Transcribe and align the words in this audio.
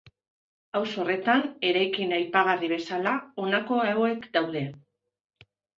Auzo 0.79 1.03
horretan, 1.03 1.43
eraikin 1.73 2.17
aipagarri 2.19 2.73
bezala, 2.75 3.15
honako 3.45 3.83
hauek 3.93 4.31
daude. 4.41 4.69